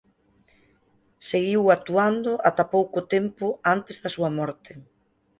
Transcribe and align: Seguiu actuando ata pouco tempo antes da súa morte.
Seguiu 1.29 1.63
actuando 1.77 2.31
ata 2.49 2.63
pouco 2.75 2.99
tempo 3.15 3.45
antes 3.73 3.95
da 4.03 4.13
súa 4.15 4.31
morte. 4.39 4.71